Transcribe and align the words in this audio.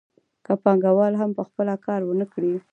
که 0.45 0.53
پانګوال 0.63 1.13
هم 1.21 1.31
په 1.37 1.43
خپله 1.47 1.75
کار 1.85 1.99
ونه 2.05 2.25
کړي 2.33 2.53